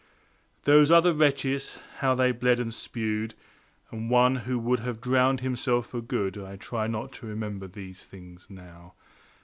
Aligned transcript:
Those 0.63 0.89
other 0.89 1.13
wretches, 1.13 1.77
how 1.99 2.15
they 2.15 2.31
bled 2.31 2.59
and 2.59 2.73
spewed, 2.73 3.35
And 3.91 4.09
one 4.09 4.37
who 4.47 4.57
would 4.57 4.79
have 4.79 4.99
drowned 4.99 5.41
himself 5.41 5.85
for 5.85 6.01
good, 6.01 6.39
I 6.39 6.55
try 6.55 6.87
not 6.87 7.11
to 7.11 7.27
remember 7.27 7.67
these 7.67 8.03
things 8.05 8.47
now. 8.49 8.95